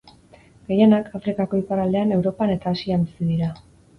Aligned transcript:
Gehienak, 0.71 1.11
Afrikako 1.19 1.59
iparraldean, 1.61 2.15
Europan 2.17 2.53
eta 2.57 2.75
Asian 2.79 3.07
bizi 3.11 3.29
dira. 3.35 3.53